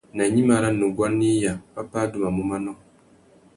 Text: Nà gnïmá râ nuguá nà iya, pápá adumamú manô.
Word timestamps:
Nà 0.15 0.23
gnïmá 0.31 0.55
râ 0.63 0.69
nuguá 0.79 1.07
nà 1.17 1.25
iya, 1.35 1.53
pápá 1.75 1.97
adumamú 2.03 2.43
manô. 2.49 2.73